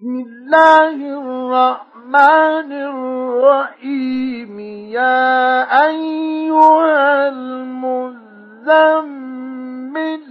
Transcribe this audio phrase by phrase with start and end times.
[0.00, 4.56] بسم الله الرحمن الرحيم
[4.96, 5.28] يا
[5.88, 10.24] أيها المزمل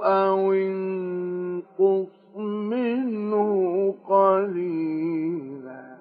[0.03, 5.91] أو انقص منه قليلا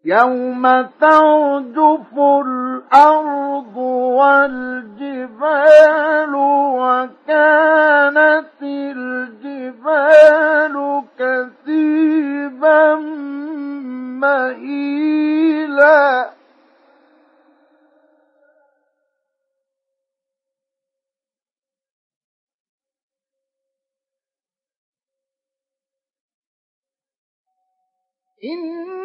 [0.08, 0.64] يوم
[1.02, 2.14] ترجف
[2.48, 3.76] الأرض
[4.14, 12.96] والجبال وكانت الجبال كثيبا
[14.22, 16.32] مهيلا
[28.44, 29.05] إن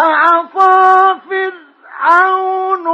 [0.00, 2.86] فعصى فرعون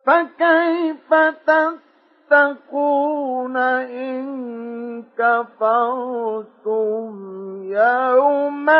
[0.06, 1.14] فكيف
[1.46, 3.56] تتقون
[3.86, 8.70] إن كفرتم يوم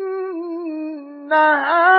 [0.00, 1.89] إنها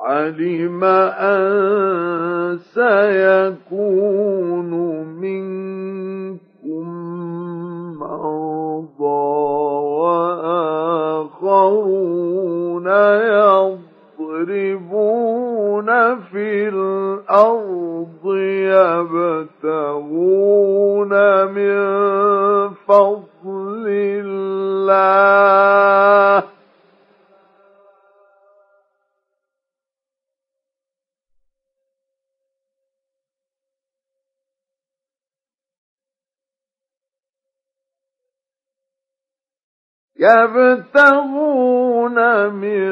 [0.00, 0.84] علم
[1.18, 1.42] أن
[2.56, 4.70] سيكون
[5.18, 6.38] منكم
[7.98, 9.48] مرضى
[10.02, 12.86] وآخرون
[13.28, 21.78] يضربون في الأرض يبتغون من
[22.88, 25.47] فضل الله
[40.20, 42.88] يبتغون من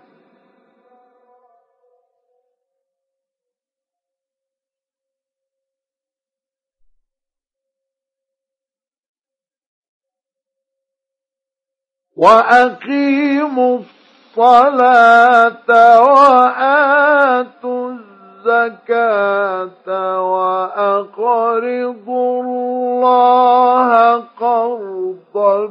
[12.18, 15.70] وأقيموا الصلاة
[16.02, 25.62] وآتوا الزكاة وأقرضوا الله قرضا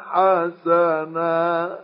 [0.00, 1.78] حسنا